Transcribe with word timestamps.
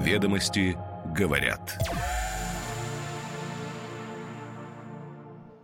Ведомости 0.00 0.78
говорят. 1.14 1.78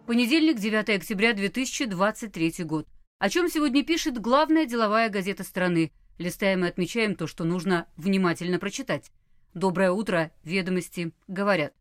Понедельник, 0.07 0.59
9 0.59 0.91
октября 0.91 1.33
2023 1.33 2.65
год. 2.65 2.87
О 3.19 3.31
чем 3.31 3.49
сегодня 3.49 3.83
пишет 3.83 4.21
главная 4.21 4.67
деловая 4.67 5.09
газета 5.09 5.43
страны. 5.43 5.91
Листаем 6.19 6.67
и 6.67 6.69
отмечаем 6.69 7.15
то, 7.15 7.27
что 7.27 7.45
нужно 7.45 7.87
внимательно 7.97 8.59
прочитать. 8.59 9.11
Доброе 9.55 9.93
утро, 9.93 10.31
ведомости 10.45 11.13
говорят. 11.29 11.73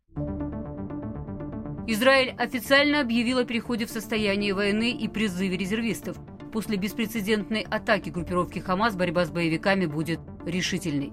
Израиль 1.86 2.30
официально 2.38 3.00
объявил 3.00 3.36
о 3.36 3.44
переходе 3.44 3.84
в 3.84 3.90
состояние 3.90 4.54
войны 4.54 4.92
и 4.92 5.08
призыве 5.08 5.58
резервистов. 5.58 6.16
После 6.54 6.78
беспрецедентной 6.78 7.66
атаки 7.70 8.08
группировки 8.08 8.60
«Хамас» 8.60 8.96
борьба 8.96 9.26
с 9.26 9.30
боевиками 9.30 9.84
будет 9.84 10.20
решительной. 10.46 11.12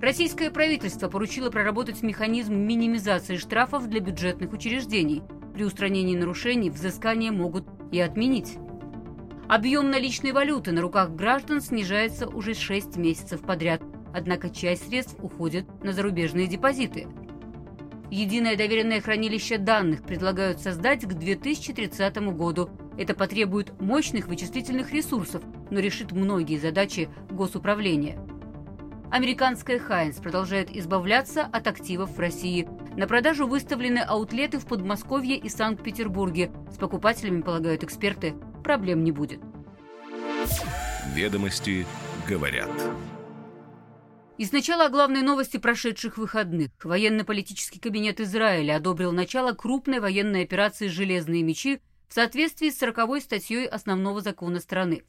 Российское 0.00 0.50
правительство 0.50 1.08
поручило 1.08 1.50
проработать 1.50 2.02
механизм 2.02 2.54
минимизации 2.54 3.36
штрафов 3.36 3.88
для 3.88 4.00
бюджетных 4.00 4.52
учреждений. 4.52 5.22
При 5.54 5.64
устранении 5.64 6.16
нарушений 6.16 6.70
взыскания 6.70 7.32
могут 7.32 7.66
и 7.92 8.00
отменить. 8.00 8.58
Объем 9.48 9.90
наличной 9.90 10.32
валюты 10.32 10.72
на 10.72 10.80
руках 10.80 11.10
граждан 11.10 11.60
снижается 11.60 12.28
уже 12.28 12.54
6 12.54 12.96
месяцев 12.96 13.40
подряд, 13.40 13.82
однако 14.12 14.50
часть 14.50 14.88
средств 14.88 15.16
уходит 15.22 15.66
на 15.82 15.92
зарубежные 15.92 16.46
депозиты– 16.46 17.06
Единое 18.10 18.56
доверенное 18.56 19.00
хранилище 19.00 19.58
данных 19.58 20.02
предлагают 20.02 20.60
создать 20.60 21.04
к 21.04 21.12
2030 21.12 22.16
году. 22.36 22.70
Это 22.96 23.14
потребует 23.14 23.78
мощных 23.80 24.28
вычислительных 24.28 24.92
ресурсов, 24.92 25.42
но 25.70 25.80
решит 25.80 26.12
многие 26.12 26.58
задачи 26.58 27.08
госуправления. 27.30 28.16
Американская 29.10 29.78
Хайнс 29.78 30.16
продолжает 30.16 30.74
избавляться 30.74 31.42
от 31.42 31.66
активов 31.68 32.10
в 32.16 32.18
России. 32.18 32.68
На 32.96 33.06
продажу 33.06 33.46
выставлены 33.46 34.00
аутлеты 34.00 34.58
в 34.58 34.66
Подмосковье 34.66 35.36
и 35.36 35.48
Санкт-Петербурге. 35.48 36.50
С 36.72 36.76
покупателями, 36.76 37.40
полагают 37.40 37.84
эксперты, 37.84 38.34
проблем 38.64 39.04
не 39.04 39.12
будет. 39.12 39.40
Ведомости 41.14 41.86
говорят. 42.28 42.70
И 44.38 44.44
сначала 44.44 44.86
о 44.86 44.90
главной 44.90 45.22
новости 45.22 45.56
прошедших 45.56 46.18
выходных. 46.18 46.70
Военно-политический 46.82 47.78
кабинет 47.78 48.20
Израиля 48.20 48.76
одобрил 48.76 49.12
начало 49.12 49.52
крупной 49.52 50.00
военной 50.00 50.42
операции 50.42 50.88
«Железные 50.88 51.42
мечи» 51.42 51.80
в 52.08 52.14
соответствии 52.14 52.70
с 52.70 52.78
40 52.78 53.22
статьей 53.22 53.66
основного 53.66 54.20
закона 54.20 54.60
страны. 54.60 55.04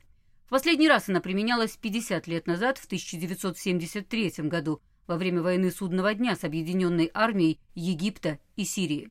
В 0.48 0.50
последний 0.50 0.88
раз 0.88 1.09
она 1.09 1.20
применялась 1.20 1.76
50 1.76 2.26
лет 2.28 2.48
назад, 2.48 2.78
в 2.78 2.86
1973 2.86 4.31
году, 4.48 4.81
во 5.06 5.17
время 5.17 5.42
войны 5.42 5.72
Судного 5.72 6.14
дня 6.14 6.38
с 6.38 6.45
Объединенной 6.45 7.12
армией 7.14 7.59
Египта 7.76 8.40
и 8.56 8.64
Сирии. 8.64 9.09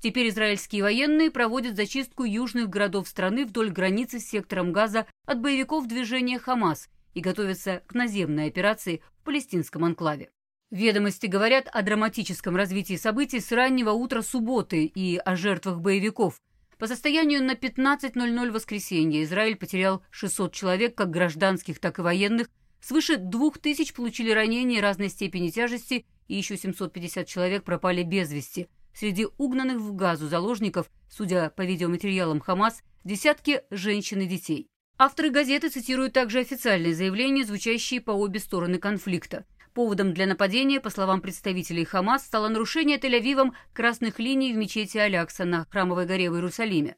Теперь 0.00 0.28
израильские 0.28 0.82
военные 0.82 1.30
проводят 1.30 1.76
зачистку 1.76 2.24
южных 2.24 2.68
городов 2.68 3.08
страны 3.08 3.46
вдоль 3.46 3.70
границы 3.70 4.20
с 4.20 4.28
сектором 4.28 4.70
Газа 4.70 5.06
от 5.24 5.40
боевиков 5.40 5.88
движения 5.88 6.38
«Хамас» 6.38 6.90
и 7.14 7.20
готовятся 7.20 7.82
к 7.86 7.94
наземной 7.94 8.48
операции 8.48 9.00
в 9.18 9.24
палестинском 9.24 9.82
анклаве. 9.82 10.28
Ведомости 10.70 11.24
говорят 11.24 11.68
о 11.72 11.80
драматическом 11.80 12.54
развитии 12.54 12.96
событий 12.96 13.40
с 13.40 13.50
раннего 13.50 13.92
утра 13.92 14.20
субботы 14.20 14.84
и 14.84 15.16
о 15.16 15.36
жертвах 15.36 15.80
боевиков. 15.80 16.38
По 16.78 16.86
состоянию 16.86 17.42
на 17.42 17.52
15.00 17.52 18.50
воскресенья 18.50 19.22
Израиль 19.22 19.56
потерял 19.56 20.02
600 20.10 20.52
человек, 20.52 20.94
как 20.94 21.08
гражданских, 21.08 21.78
так 21.78 21.98
и 21.98 22.02
военных, 22.02 22.48
свыше 22.80 23.16
2000 23.16 23.94
получили 23.94 24.30
ранения 24.30 24.82
разной 24.82 25.08
степени 25.08 25.48
тяжести 25.48 26.04
и 26.28 26.34
еще 26.34 26.58
750 26.58 27.26
человек 27.26 27.64
пропали 27.64 28.02
без 28.02 28.30
вести. 28.30 28.68
Среди 28.94 29.26
угнанных 29.38 29.78
в 29.78 29.94
газу 29.94 30.28
заложников, 30.28 30.90
судя 31.08 31.48
по 31.48 31.62
видеоматериалам 31.62 32.40
Хамас, 32.40 32.82
десятки 33.04 33.62
женщин 33.70 34.20
и 34.20 34.26
детей. 34.26 34.68
Авторы 34.98 35.30
газеты 35.30 35.70
цитируют 35.70 36.12
также 36.12 36.40
официальные 36.40 36.94
заявления, 36.94 37.44
звучащие 37.44 38.02
по 38.02 38.10
обе 38.10 38.38
стороны 38.38 38.78
конфликта. 38.78 39.46
Поводом 39.76 40.14
для 40.14 40.24
нападения, 40.24 40.80
по 40.80 40.88
словам 40.88 41.20
представителей 41.20 41.84
Хамас, 41.84 42.24
стало 42.24 42.48
нарушение 42.48 42.96
Тель-Авивом 42.96 43.52
красных 43.74 44.18
линий 44.18 44.54
в 44.54 44.56
мечети 44.56 44.96
Алякса 44.96 45.44
на 45.44 45.66
Храмовой 45.66 46.06
горе 46.06 46.30
в 46.30 46.34
Иерусалиме. 46.34 46.96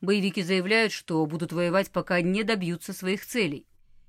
Боевики 0.00 0.44
заявляют, 0.44 0.92
что 0.92 1.26
будут 1.26 1.50
воевать, 1.52 1.90
пока 1.90 2.20
не 2.20 2.44
добьются 2.44 2.92
своих 2.92 3.26
целей. 3.26 3.66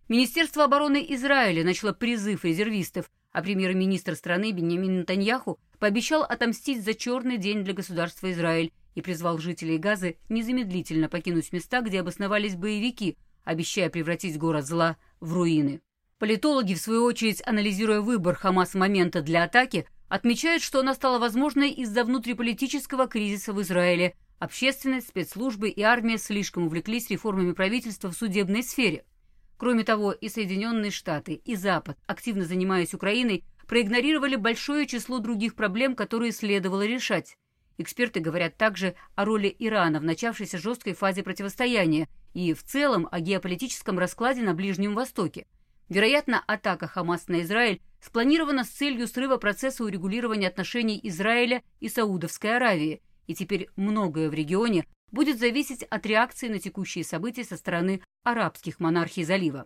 Министерство 0.08 0.66
обороны 0.66 1.04
Израиля 1.10 1.64
начало 1.64 1.94
призыв 1.94 2.46
резервистов, 2.46 3.10
а 3.32 3.42
премьер-министр 3.42 4.14
страны 4.14 4.52
Бенjamin 4.52 5.00
Натаньяху 5.00 5.60
пообещал 5.80 6.22
отомстить 6.22 6.86
за 6.86 6.94
черный 6.94 7.40
день 7.40 7.64
для 7.64 7.74
государства 7.74 8.32
Израиль 8.32 8.72
и 8.94 9.02
призвал 9.02 9.40
жителей 9.40 9.80
Газы 9.80 10.18
незамедлительно 10.30 11.10
покинуть 11.10 11.52
места, 11.52 11.82
где 11.82 12.02
обосновались 12.02 12.56
боевики– 12.56 13.18
обещая 13.44 13.90
превратить 13.90 14.38
город 14.38 14.68
зла 14.68 14.98
в 15.20 15.34
руины. 15.34 15.82
Политологи, 16.22 16.76
в 16.76 16.80
свою 16.80 17.06
очередь, 17.06 17.42
анализируя 17.48 18.00
выбор 18.00 18.36
Хамас 18.36 18.76
момента 18.76 19.24
для 19.24 19.44
атаки, 19.44 19.88
отмечают, 20.08 20.62
что 20.62 20.82
она 20.82 20.94
стала 20.94 21.18
возможной 21.18 21.72
из-за 21.72 22.04
внутриполитического 22.04 23.08
кризиса 23.08 23.54
в 23.54 23.62
Израиле. 23.64 24.14
Общественность, 24.38 25.08
спецслужбы 25.08 25.70
и 25.70 25.82
армия 25.82 26.20
слишком 26.20 26.68
увлеклись 26.68 27.10
реформами 27.10 27.54
правительства 27.54 28.12
в 28.12 28.14
судебной 28.14 28.62
сфере. 28.62 29.04
Кроме 29.58 29.84
того, 29.84 30.12
и 30.12 30.30
Соединенные 30.30 30.92
Штаты, 30.92 31.42
и 31.44 31.56
Запад, 31.56 31.98
активно 32.06 32.46
занимаясь 32.46 32.94
Украиной, 32.94 33.44
проигнорировали 33.66 34.36
большое 34.36 34.86
число 34.86 35.18
других 35.18 35.56
проблем, 35.56 35.96
которые 35.96 36.34
следовало 36.34 36.86
решать. 36.86 37.36
Эксперты 37.80 38.20
говорят 38.20 38.58
также 38.58 38.94
о 39.16 39.26
роли 39.26 39.56
Ирана 39.58 40.00
в 40.00 40.04
начавшейся 40.04 40.60
жесткой 40.60 40.94
фазе 40.94 41.24
противостояния 41.24 42.08
и 42.36 42.54
в 42.54 42.62
целом 42.64 43.10
о 43.12 43.20
геополитическом 43.22 43.98
раскладе 43.98 44.44
на 44.44 44.54
Ближнем 44.54 44.94
Востоке. 44.94 45.48
Вероятно, 45.92 46.42
атака 46.48 46.88
Хамас 46.88 47.28
на 47.28 47.42
Израиль 47.42 47.82
спланирована 48.00 48.64
с 48.64 48.70
целью 48.70 49.08
срыва 49.08 49.36
процесса 49.36 49.84
урегулирования 49.84 50.48
отношений 50.48 50.98
Израиля 51.04 51.64
и 51.82 51.90
Саудовской 51.90 52.56
Аравии, 52.56 53.02
и 53.28 53.36
теперь 53.36 53.68
многое 53.76 54.30
в 54.30 54.34
регионе 54.34 54.86
будет 55.12 55.38
зависеть 55.38 55.84
от 55.84 56.06
реакции 56.06 56.48
на 56.48 56.60
текущие 56.60 57.04
события 57.04 57.44
со 57.44 57.58
стороны 57.58 58.02
арабских 58.24 58.80
монархий 58.80 59.26
залива. 59.26 59.66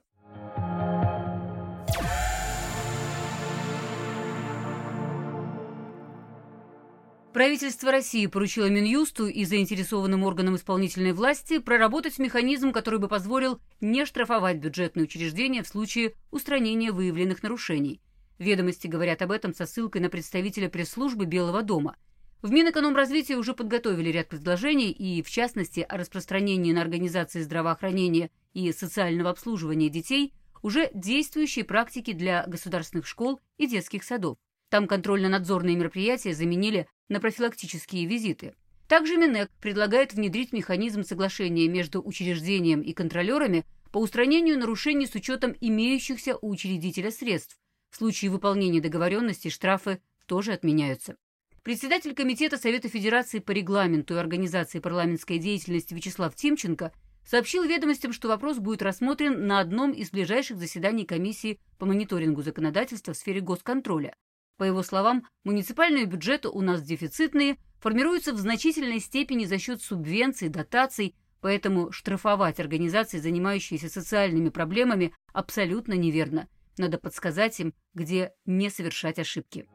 Правительство 7.35 7.91
России 7.91 8.27
поручило 8.27 8.69
Минюсту 8.69 9.27
и 9.27 9.43
заинтересованным 9.43 10.23
органам 10.23 10.55
исполнительной 10.55 11.11
власти 11.11 11.59
проработать 11.59 12.17
механизм, 12.17 12.71
который 12.71 12.97
бы 12.97 13.09
позволил 13.09 13.59
не 13.81 14.05
штрафовать 14.05 14.59
бюджетные 14.59 15.03
учреждения 15.03 15.61
в 15.61 15.67
случае 15.67 16.13
устранения 16.31 16.93
выявленных 16.93 17.43
нарушений. 17.43 17.99
Ведомости 18.39 18.87
говорят 18.87 19.21
об 19.21 19.33
этом 19.33 19.53
со 19.53 19.65
ссылкой 19.65 19.99
на 19.99 20.09
представителя 20.09 20.69
пресс-службы 20.69 21.25
Белого 21.25 21.61
дома. 21.61 21.97
В 22.41 22.51
Минэкономразвитии 22.51 23.33
уже 23.33 23.53
подготовили 23.53 24.11
ряд 24.11 24.29
предложений 24.29 24.91
и, 24.91 25.21
в 25.21 25.29
частности, 25.29 25.81
о 25.81 25.97
распространении 25.97 26.71
на 26.71 26.79
организации 26.79 27.41
здравоохранения 27.41 28.29
и 28.53 28.71
социального 28.71 29.31
обслуживания 29.31 29.89
детей 29.89 30.33
уже 30.63 30.89
действующие 30.93 31.65
практики 31.65 32.13
для 32.13 32.45
государственных 32.47 33.05
школ 33.05 33.41
и 33.57 33.67
детских 33.67 34.05
садов. 34.05 34.37
Там 34.69 34.87
контрольно-надзорные 34.87 35.75
мероприятия 35.75 36.33
заменили 36.33 36.87
на 37.09 37.19
профилактические 37.19 38.05
визиты. 38.05 38.53
Также 38.87 39.17
Минэк 39.17 39.49
предлагает 39.59 40.13
внедрить 40.13 40.53
механизм 40.53 41.03
соглашения 41.03 41.67
между 41.67 42.01
учреждением 42.01 42.81
и 42.81 42.93
контролерами 42.93 43.65
по 43.91 43.97
устранению 43.97 44.59
нарушений 44.59 45.07
с 45.07 45.15
учетом 45.15 45.55
имеющихся 45.59 46.37
у 46.37 46.49
учредителя 46.49 47.11
средств. 47.11 47.57
В 47.89 47.97
случае 47.97 48.29
выполнения 48.29 48.81
договоренности 48.81 49.47
штрафы 49.47 50.01
тоже 50.27 50.53
отменяются. 50.53 51.15
Председатель 51.63 52.13
Комитета 52.13 52.57
Совета 52.57 52.89
Федерации 52.89 53.39
по 53.39 53.51
регламенту 53.51 54.13
и 54.13 54.17
организации 54.17 54.79
парламентской 54.79 55.39
деятельности 55.39 55.95
Вячеслав 55.95 56.35
Тимченко 56.35 56.91
сообщил 57.25 57.63
ведомостям, 57.63 58.13
что 58.13 58.27
вопрос 58.27 58.59
будет 58.59 58.83
рассмотрен 58.83 59.47
на 59.47 59.59
одном 59.59 59.91
из 59.91 60.11
ближайших 60.11 60.57
заседаний 60.57 61.05
комиссии 61.05 61.59
по 61.79 61.87
мониторингу 61.87 62.43
законодательства 62.43 63.13
в 63.13 63.17
сфере 63.17 63.41
госконтроля. 63.41 64.15
По 64.57 64.63
его 64.63 64.83
словам, 64.83 65.25
муниципальные 65.43 66.05
бюджеты 66.05 66.47
у 66.47 66.61
нас 66.61 66.81
дефицитные, 66.81 67.57
формируются 67.79 68.33
в 68.33 68.37
значительной 68.37 68.99
степени 68.99 69.45
за 69.45 69.57
счет 69.59 69.81
субвенций, 69.81 70.47
дотаций, 70.47 71.15
поэтому 71.41 71.91
штрафовать 71.91 72.59
организации, 72.59 73.19
занимающиеся 73.19 73.89
социальными 73.89 74.49
проблемами, 74.49 75.13
абсолютно 75.33 75.93
неверно. 75.93 76.47
Надо 76.77 76.97
подсказать 76.97 77.59
им, 77.59 77.73
где 77.93 78.31
не 78.45 78.69
совершать 78.69 79.19
ошибки. 79.19 79.67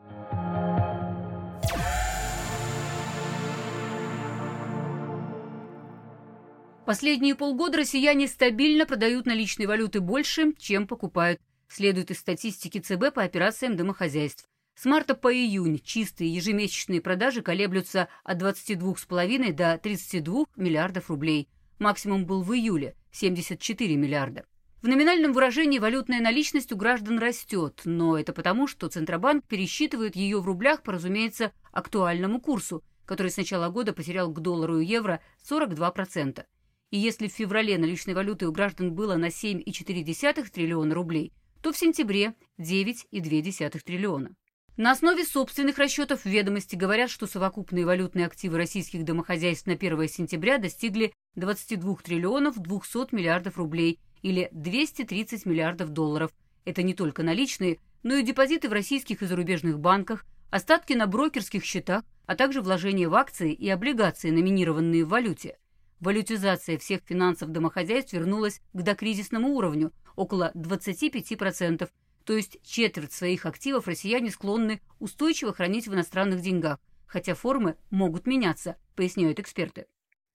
Последние 6.86 7.36
полгода 7.36 7.78
россияне 7.78 8.26
стабильно 8.26 8.84
продают 8.84 9.26
наличной 9.26 9.66
валюты 9.66 10.00
больше, 10.00 10.54
чем 10.58 10.88
покупают, 10.88 11.40
следует 11.68 12.10
из 12.10 12.18
статистики 12.18 12.78
ЦБ 12.78 13.14
по 13.14 13.22
операциям 13.22 13.76
домохозяйств. 13.76 14.49
С 14.80 14.86
марта 14.86 15.14
по 15.14 15.30
июнь 15.30 15.78
чистые 15.84 16.34
ежемесячные 16.34 17.02
продажи 17.02 17.42
колеблются 17.42 18.08
от 18.24 18.40
22,5 18.40 19.52
до 19.52 19.76
32 19.76 20.46
миллиардов 20.56 21.10
рублей. 21.10 21.50
Максимум 21.78 22.24
был 22.24 22.42
в 22.42 22.54
июле– 22.54 22.96
74 23.12 23.94
миллиарда. 23.96 24.46
В 24.80 24.88
номинальном 24.88 25.34
выражении 25.34 25.78
валютная 25.78 26.22
наличность 26.22 26.72
у 26.72 26.76
граждан 26.78 27.18
растет, 27.18 27.82
но 27.84 28.16
это 28.18 28.32
потому, 28.32 28.66
что 28.66 28.88
Центробанк 28.88 29.44
пересчитывает 29.46 30.16
ее 30.16 30.40
в 30.40 30.46
рублях 30.46 30.82
по, 30.82 30.92
разумеется, 30.92 31.52
актуальному 31.72 32.40
курсу, 32.40 32.82
который 33.04 33.30
с 33.30 33.36
начала 33.36 33.68
года 33.68 33.92
потерял 33.92 34.32
к 34.32 34.40
доллару 34.40 34.78
и 34.78 34.86
евро 34.86 35.20
42%. 35.46 36.42
И 36.90 36.96
если 36.96 37.28
в 37.28 37.32
феврале 37.32 37.76
наличной 37.76 38.14
валюты 38.14 38.48
у 38.48 38.52
граждан 38.52 38.94
было 38.94 39.16
на 39.16 39.26
7,4 39.26 40.50
триллиона 40.50 40.94
рублей, 40.94 41.34
то 41.60 41.70
в 41.70 41.76
сентябре 41.76 42.32
9,2 42.58 43.80
триллиона. 43.84 44.34
На 44.80 44.92
основе 44.92 45.26
собственных 45.26 45.76
расчетов 45.76 46.24
ведомости 46.24 46.74
говорят, 46.74 47.10
что 47.10 47.26
совокупные 47.26 47.84
валютные 47.84 48.24
активы 48.24 48.56
российских 48.56 49.04
домохозяйств 49.04 49.66
на 49.66 49.74
1 49.74 50.08
сентября 50.08 50.56
достигли 50.56 51.12
22 51.34 51.96
триллионов 51.96 52.58
200 52.58 53.14
миллиардов 53.14 53.58
рублей 53.58 54.00
или 54.22 54.48
230 54.52 55.44
миллиардов 55.44 55.90
долларов. 55.90 56.30
Это 56.64 56.82
не 56.82 56.94
только 56.94 57.22
наличные, 57.22 57.76
но 58.02 58.14
и 58.14 58.22
депозиты 58.22 58.70
в 58.70 58.72
российских 58.72 59.20
и 59.20 59.26
зарубежных 59.26 59.78
банках, 59.78 60.24
остатки 60.48 60.94
на 60.94 61.06
брокерских 61.06 61.62
счетах, 61.62 62.02
а 62.24 62.34
также 62.34 62.62
вложения 62.62 63.10
в 63.10 63.14
акции 63.16 63.52
и 63.52 63.68
облигации, 63.68 64.30
номинированные 64.30 65.04
в 65.04 65.10
валюте. 65.10 65.58
Валютизация 66.00 66.78
всех 66.78 67.02
финансов 67.04 67.50
домохозяйств 67.50 68.14
вернулась 68.14 68.62
к 68.72 68.80
докризисному 68.80 69.50
уровню, 69.50 69.92
около 70.16 70.52
25%, 70.54 71.86
то 72.24 72.34
есть 72.34 72.58
четверть 72.62 73.12
своих 73.12 73.46
активов 73.46 73.88
россияне 73.88 74.30
склонны 74.30 74.80
устойчиво 74.98 75.52
хранить 75.52 75.88
в 75.88 75.94
иностранных 75.94 76.40
деньгах, 76.40 76.78
хотя 77.06 77.34
формы 77.34 77.76
могут 77.90 78.26
меняться, 78.26 78.76
поясняют 78.94 79.40
эксперты. 79.40 79.86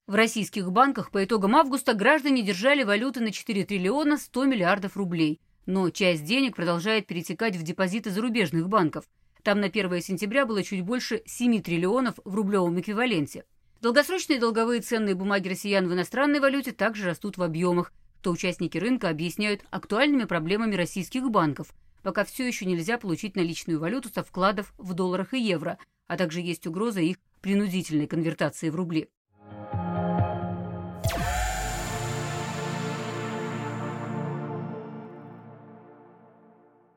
В 0.06 0.14
российских 0.14 0.70
банках 0.70 1.10
по 1.10 1.24
итогам 1.24 1.56
августа 1.56 1.94
граждане 1.94 2.42
держали 2.42 2.84
валюты 2.84 3.20
на 3.20 3.32
4 3.32 3.64
триллиона 3.64 4.18
100 4.18 4.44
миллиардов 4.44 4.96
рублей, 4.96 5.40
но 5.66 5.90
часть 5.90 6.24
денег 6.24 6.54
продолжает 6.54 7.06
перетекать 7.06 7.56
в 7.56 7.62
депозиты 7.62 8.10
зарубежных 8.10 8.68
банков. 8.68 9.04
Там 9.42 9.60
на 9.60 9.66
1 9.66 10.00
сентября 10.00 10.46
было 10.46 10.62
чуть 10.62 10.82
больше 10.82 11.22
7 11.26 11.60
триллионов 11.60 12.14
в 12.24 12.34
рублевом 12.34 12.80
эквиваленте. 12.80 13.44
Долгосрочные 13.80 14.38
долговые 14.38 14.80
ценные 14.80 15.14
бумаги 15.14 15.48
россиян 15.48 15.88
в 15.88 15.92
иностранной 15.92 16.40
валюте 16.40 16.72
также 16.72 17.06
растут 17.06 17.36
в 17.36 17.42
объемах, 17.42 17.92
что 18.26 18.32
участники 18.32 18.76
рынка 18.76 19.08
объясняют 19.08 19.62
актуальными 19.70 20.24
проблемами 20.24 20.74
российских 20.74 21.30
банков, 21.30 21.68
пока 22.02 22.24
все 22.24 22.44
еще 22.44 22.64
нельзя 22.64 22.98
получить 22.98 23.36
наличную 23.36 23.78
валюту 23.78 24.08
со 24.12 24.24
вкладов 24.24 24.74
в 24.78 24.94
долларах 24.94 25.32
и 25.32 25.40
евро, 25.40 25.78
а 26.08 26.16
также 26.16 26.40
есть 26.40 26.66
угроза 26.66 27.00
их 27.00 27.18
принудительной 27.40 28.08
конвертации 28.08 28.68
в 28.68 28.74
рубли. 28.74 29.08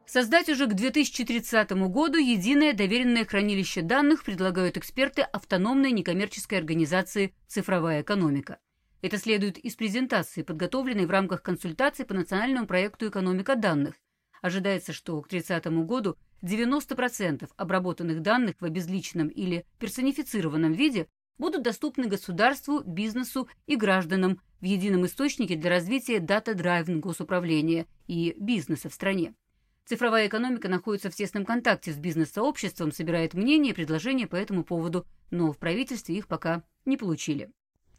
Создать 0.08 0.50
уже 0.50 0.66
к 0.66 0.74
2030 0.74 1.70
году 1.92 2.18
единое 2.18 2.74
доверенное 2.74 3.24
хранилище 3.24 3.84
данных 3.84 4.24
предлагают 4.24 4.78
эксперты 4.78 5.22
автономной 5.22 5.92
некоммерческой 5.92 6.58
организации 6.58 7.36
«Цифровая 7.48 8.02
экономика». 8.02 8.58
Это 9.02 9.18
следует 9.18 9.58
из 9.58 9.76
презентации, 9.76 10.44
подготовленной 10.44 11.06
в 11.06 11.12
рамках 11.12 11.42
консультаций 11.42 12.06
по 12.06 12.14
национальному 12.14 12.68
проекту 12.68 13.08
«Экономика 13.08 13.56
данных». 13.56 13.96
Ожидается, 14.42 14.92
что 14.92 15.22
к 15.22 15.30
30 15.30 15.66
году 15.86 16.18
90% 16.42 17.50
обработанных 17.56 18.22
данных 18.22 18.56
в 18.60 18.66
обезличенном 18.66 19.30
или 19.30 19.66
персонифицированном 19.80 20.74
виде 20.74 21.08
будут 21.38 21.64
доступны 21.64 22.08
государству, 22.08 22.82
бизнесу 22.86 23.48
и 23.66 23.76
гражданам 23.76 24.42
в 24.60 24.66
едином 24.66 25.06
источнике 25.06 25.56
для 25.56 25.70
развития 25.70 26.20
дата-драйвен 26.20 27.00
госуправления 27.00 27.88
и 28.08 28.36
бизнеса 28.38 28.90
в 28.90 28.94
стране. 28.94 29.34
Цифровая 29.86 30.28
экономика 30.28 30.68
находится 30.68 31.10
в 31.10 31.16
тесном 31.16 31.46
контакте 31.46 31.94
с 31.94 31.98
бизнес-сообществом, 31.98 32.92
собирает 32.92 33.34
мнения 33.34 33.72
и 33.72 33.74
предложения 33.74 34.28
по 34.28 34.36
этому 34.36 34.64
поводу, 34.64 35.06
но 35.32 35.52
в 35.52 35.58
правительстве 35.58 36.18
их 36.18 36.28
пока 36.28 36.64
не 36.86 36.98
получили. 36.98 37.50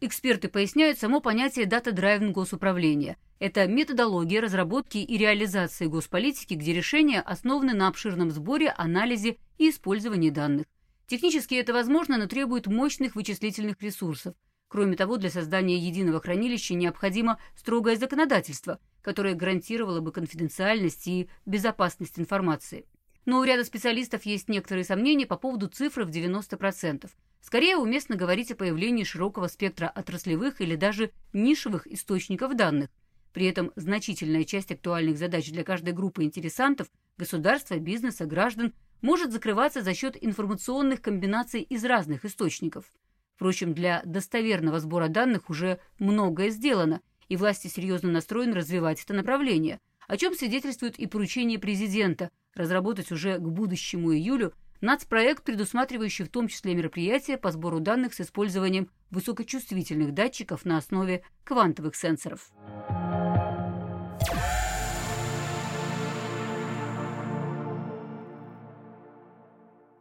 Эксперты 0.03 0.49
поясняют 0.49 0.99
само 0.99 1.21
понятие 1.21 1.67
дата-драйвен 1.67 2.33
госуправления. 2.33 3.19
Это 3.39 3.67
методология 3.67 4.41
разработки 4.41 4.97
и 4.97 5.19
реализации 5.19 5.89
госполитики, 5.89 6.55
где 6.55 6.73
решения 6.73 7.21
основаны 7.21 7.75
на 7.75 7.87
обширном 7.87 8.31
сборе, 8.31 8.71
анализе 8.71 9.37
и 9.59 9.69
использовании 9.69 10.31
данных. 10.31 10.65
Технически 11.07 11.55
это 11.55 11.75
возможно, 11.75 12.17
но 12.17 12.27
требует 12.27 12.67
мощных 12.67 13.15
вычислительных 13.15 13.83
ресурсов. 13.83 14.35
Кроме 14.69 14.97
того, 14.97 15.19
для 15.19 15.29
создания 15.29 15.77
единого 15.77 16.21
хранилища 16.21 16.73
необходимо 16.75 17.39
строгое 17.55 17.97
законодательство, 17.97 18.79
которое 19.03 19.35
гарантировало 19.35 20.01
бы 20.01 20.13
конфиденциальность 20.13 21.07
и 21.09 21.29
безопасность 21.45 22.19
информации. 22.19 22.87
Но 23.27 23.39
у 23.39 23.45
ряда 23.45 23.65
специалистов 23.65 24.25
есть 24.25 24.49
некоторые 24.49 24.85
сомнения 24.85 25.27
по 25.27 25.37
поводу 25.37 25.69
цифры 25.69 26.07
в 26.07 26.11
90%. 26.11 27.11
Скорее 27.41 27.77
уместно 27.77 28.17
говорить 28.17 28.51
о 28.51 28.57
появлении 28.57 29.05
широкого 29.05 29.49
спектра 29.49 29.89
отраслевых 29.89 30.61
или 30.61 30.77
даже 30.77 31.11
нишевых 31.33 31.87
источников 31.87 32.55
данных. 32.55 32.91
При 33.33 33.47
этом 33.47 33.73
значительная 33.77 34.45
часть 34.45 34.73
актуальных 34.73 35.17
задач 35.17 35.51
для 35.51 35.65
каждой 35.65 35.93
группы 35.93 36.25
интересантов– 36.25 36.89
государства, 37.17 37.79
бизнеса, 37.79 38.27
граждан– 38.27 38.73
может 39.03 39.33
закрываться 39.33 39.83
за 39.83 39.95
счет 39.95 40.17
информационных 40.21 41.01
комбинаций 41.01 41.63
из 41.63 41.85
разных 41.85 42.25
источников. 42.25 42.93
Впрочем, 43.35 43.73
для 43.73 44.03
достоверного 44.05 44.81
сбора 44.81 45.09
данных 45.09 45.49
уже 45.49 45.81
многое 45.99 46.51
сделано, 46.51 47.01
и 47.29 47.37
власти 47.37 47.69
серьезно 47.69 48.11
настроены 48.11 48.55
развивать 48.55 49.03
это 49.03 49.15
направление, 49.15 49.81
о 50.07 50.17
чем 50.17 50.35
свидетельствует 50.35 50.99
и 50.99 51.07
поручение 51.07 51.59
президента 51.59 52.31
разработать 52.55 53.11
уже 53.13 53.39
к 53.39 53.43
будущему 53.43 54.13
июлю 54.13 54.53
нацпроект, 54.81 55.45
предусматривающий 55.45 56.25
в 56.25 56.29
том 56.29 56.49
числе 56.49 56.75
мероприятия 56.75 57.37
по 57.37 57.51
сбору 57.51 57.81
данных 57.81 58.15
с 58.15 58.21
использованием 58.21 58.91
высокочувствительных 59.11 60.13
датчиков 60.13 60.65
на 60.65 60.79
основе 60.79 61.23
квантовых 61.45 61.95
сенсоров. 61.97 62.51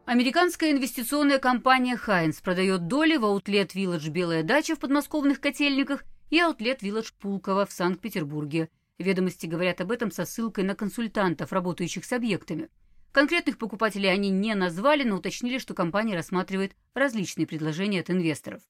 Американская 0.06 0.72
инвестиционная 0.72 1.38
компания 1.38 1.96
Хайнс 1.96 2.42
продает 2.42 2.88
доли 2.88 3.18
в 3.18 3.24
Outlet 3.24 3.74
Village 3.76 4.10
«Белая 4.10 4.42
дача» 4.42 4.76
в 4.76 4.80
подмосковных 4.80 5.40
котельниках 5.40 6.04
и 6.32 6.40
Outlet 6.40 6.80
Village 6.80 7.14
Пулково 7.20 7.68
в 7.68 7.72
Санкт-Петербурге. 7.72 8.70
Ведомости 8.98 9.46
говорят 9.46 9.82
об 9.82 9.92
этом 9.92 10.12
со 10.12 10.26
ссылкой 10.26 10.64
на 10.64 10.74
консультантов, 10.74 11.54
работающих 11.54 12.06
с 12.06 12.12
объектами. 12.12 12.70
Конкретных 13.12 13.58
покупателей 13.58 14.12
они 14.12 14.30
не 14.30 14.54
назвали, 14.54 15.04
но 15.04 15.18
уточнили, 15.18 15.58
что 15.58 15.74
компания 15.74 16.16
рассматривает 16.16 16.76
различные 16.94 17.48
предложения 17.48 18.02
от 18.02 18.12
инвесторов. 18.12 18.62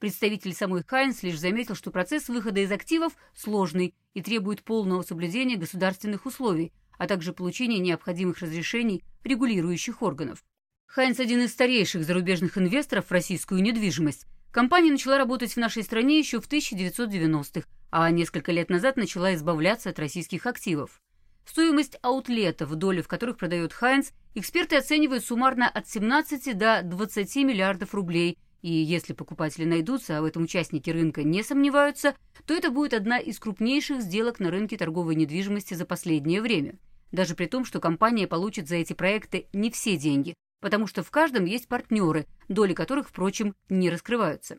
Представитель 0.00 0.52
самой 0.52 0.82
Хайнс 0.84 1.22
лишь 1.22 1.38
заметил, 1.38 1.74
что 1.74 1.90
процесс 1.90 2.28
выхода 2.28 2.60
из 2.60 2.70
активов 2.70 3.14
сложный 3.34 3.94
и 4.12 4.22
требует 4.22 4.62
полного 4.62 5.02
соблюдения 5.02 5.56
государственных 5.56 6.26
условий, 6.26 6.72
а 6.98 7.06
также 7.06 7.32
получения 7.32 7.78
необходимых 7.78 8.38
разрешений 8.40 9.04
регулирующих 9.24 10.02
органов. 10.02 10.44
Хайнс– 10.86 11.18
один 11.20 11.40
из 11.40 11.52
старейших 11.52 12.04
зарубежных 12.04 12.58
инвесторов 12.58 13.06
в 13.06 13.12
российскую 13.12 13.62
недвижимость. 13.62 14.26
Компания 14.50 14.90
начала 14.90 15.16
работать 15.16 15.52
в 15.52 15.58
нашей 15.58 15.82
стране 15.82 16.18
еще 16.18 16.40
в 16.40 16.48
1990-х, 16.48 17.66
а 17.90 18.10
несколько 18.10 18.52
лет 18.52 18.68
назад 18.68 18.96
начала 18.96 19.34
избавляться 19.34 19.90
от 19.90 19.98
российских 19.98 20.46
активов. 20.46 21.00
Стоимость 21.46 21.96
аутлетов, 22.02 22.74
доли 22.74 23.00
в 23.00 23.08
которых 23.08 23.36
продает 23.36 23.72
Хайнс, 23.72 24.12
эксперты 24.34 24.76
оценивают 24.76 25.24
суммарно 25.24 25.68
от 25.68 25.88
17 25.88 26.58
до 26.58 26.82
20 26.82 27.36
миллиардов 27.36 27.94
рублей. 27.94 28.36
И 28.62 28.70
если 28.70 29.12
покупатели 29.12 29.64
найдутся, 29.64 30.18
а 30.18 30.22
в 30.22 30.24
этом 30.24 30.42
участники 30.44 30.90
рынка 30.90 31.22
не 31.22 31.44
сомневаются, 31.44 32.16
то 32.46 32.54
это 32.54 32.70
будет 32.70 32.94
одна 32.94 33.18
из 33.18 33.38
крупнейших 33.38 34.02
сделок 34.02 34.40
на 34.40 34.50
рынке 34.50 34.76
торговой 34.76 35.14
недвижимости 35.14 35.74
за 35.74 35.86
последнее 35.86 36.42
время. 36.42 36.78
Даже 37.12 37.36
при 37.36 37.46
том, 37.46 37.64
что 37.64 37.78
компания 37.78 38.26
получит 38.26 38.68
за 38.68 38.76
эти 38.76 38.92
проекты 38.92 39.46
не 39.52 39.70
все 39.70 39.96
деньги, 39.96 40.34
потому 40.60 40.88
что 40.88 41.04
в 41.04 41.10
каждом 41.12 41.44
есть 41.44 41.68
партнеры, 41.68 42.26
доли 42.48 42.74
которых, 42.74 43.08
впрочем, 43.08 43.54
не 43.68 43.88
раскрываются. 43.88 44.58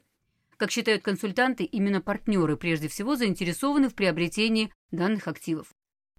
Как 0.55 0.71
считают 0.71 1.03
консультанты, 1.03 1.65
именно 1.65 1.99
партнеры 1.99 2.55
прежде 2.55 2.87
всего 2.87 3.17
заинтересованы 3.17 3.89
в 3.89 3.93
приобретении 3.93 4.71
данных 4.91 5.27
активов. 5.27 5.67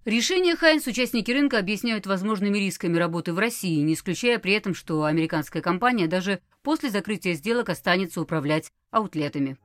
Решение 0.05 0.55
Хайнс 0.55 0.87
участники 0.87 1.29
рынка 1.29 1.59
объясняют 1.59 2.07
возможными 2.07 2.57
рисками 2.57 2.97
работы 2.97 3.33
в 3.33 3.39
России, 3.39 3.81
не 3.81 3.95
исключая 3.95 4.39
при 4.39 4.53
этом, 4.53 4.73
что 4.73 5.03
американская 5.03 5.61
компания 5.61 6.07
даже 6.07 6.39
после 6.63 6.89
закрытия 6.89 7.33
сделок 7.33 7.67
останется 7.67 8.21
управлять 8.21 8.71
аутлетами. 8.91 9.57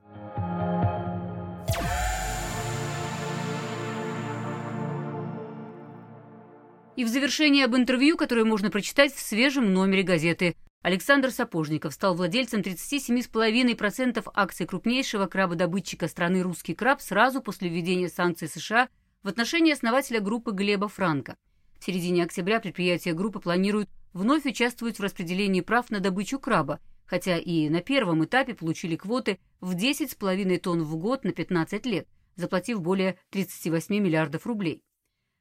И 6.97 7.05
в 7.05 7.07
завершении 7.07 7.63
об 7.63 7.75
интервью, 7.75 8.17
которое 8.17 8.43
можно 8.43 8.69
прочитать 8.69 9.13
в 9.13 9.19
свежем 9.19 9.73
номере 9.73 10.03
газеты. 10.03 10.55
Александр 10.81 11.31
Сапожников 11.31 11.93
стал 11.93 12.13
владельцем 12.13 12.59
37,5% 12.59 14.29
акций 14.33 14.65
крупнейшего 14.65 15.27
крабодобытчика 15.27 16.09
страны 16.09 16.41
«Русский 16.41 16.75
краб» 16.75 17.01
сразу 17.01 17.41
после 17.41 17.69
введения 17.69 18.09
санкций 18.09 18.49
США 18.49 18.89
в 19.25 19.27
отношении 19.27 19.73
основателя 19.73 20.19
группы 20.19 20.51
Глеба 20.51 20.87
Франка. 20.87 21.35
В 21.79 21.83
середине 21.83 22.23
октября 22.23 22.59
предприятия 22.59 23.13
группы 23.13 23.39
планируют 23.39 23.89
вновь 24.13 24.45
участвовать 24.45 24.99
в 24.99 25.01
распределении 25.01 25.61
прав 25.61 25.89
на 25.89 25.99
добычу 25.99 26.39
краба, 26.39 26.79
хотя 27.07 27.39
и 27.39 27.67
на 27.69 27.81
первом 27.81 28.23
этапе 28.23 28.53
получили 28.53 28.95
квоты 28.95 29.39
в 29.61 29.75
10,5 29.75 30.59
тонн 30.59 30.83
в 30.83 30.95
год 30.97 31.23
на 31.23 31.31
15 31.31 31.87
лет, 31.87 32.07
заплатив 32.35 32.81
более 32.81 33.17
38 33.31 33.95
миллиардов 33.95 34.45
рублей. 34.45 34.83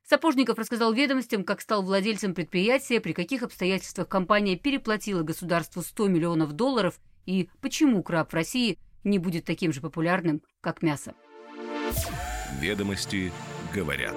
Сапожников 0.08 0.56
рассказал 0.56 0.94
ведомостям, 0.94 1.44
как 1.44 1.60
стал 1.60 1.82
владельцем 1.82 2.34
предприятия, 2.34 3.00
при 3.00 3.12
каких 3.12 3.42
обстоятельствах 3.42 4.08
компания 4.08 4.56
переплатила 4.56 5.22
государству 5.22 5.82
100 5.82 6.08
миллионов 6.08 6.52
долларов 6.52 6.98
и 7.26 7.50
почему 7.60 8.02
краб 8.02 8.32
в 8.32 8.34
России 8.34 8.78
не 9.04 9.18
будет 9.18 9.44
таким 9.44 9.74
же 9.74 9.82
популярным, 9.82 10.40
как 10.62 10.80
мясо. 10.80 11.12
Ведомости 12.60 13.30
говорят. 13.74 14.14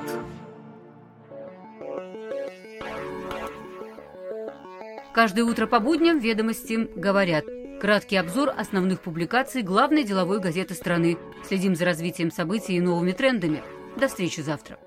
Каждое 5.13 5.43
утро 5.45 5.65
по 5.65 5.79
будням 5.79 6.19
ведомости 6.19 6.87
говорят. 6.95 7.45
Краткий 7.81 8.17
обзор 8.17 8.51
основных 8.55 9.01
публикаций 9.01 9.63
главной 9.63 10.03
деловой 10.03 10.39
газеты 10.39 10.75
страны. 10.75 11.17
Следим 11.43 11.75
за 11.75 11.85
развитием 11.85 12.31
событий 12.31 12.75
и 12.75 12.81
новыми 12.81 13.13
трендами. 13.13 13.63
До 13.99 14.07
встречи 14.07 14.41
завтра. 14.41 14.77